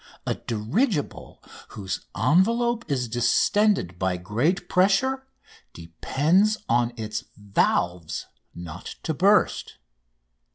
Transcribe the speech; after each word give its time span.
A 0.25 0.33
dirigible 0.33 1.43
whose 1.67 2.07
envelope 2.17 2.89
is 2.89 3.07
distended 3.07 3.99
by 3.99 4.17
great 4.17 4.67
pressure 4.67 5.27
depends 5.73 6.57
on 6.67 6.91
its 6.97 7.25
valves 7.37 8.25
not 8.55 8.95
to 9.03 9.13
burst. 9.13 9.77